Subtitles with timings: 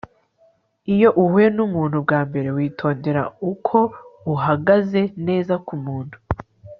[0.93, 3.77] Iyo uhuye numuntu bwa mbere witondere uko
[4.33, 6.17] uhagaze neza kumuntu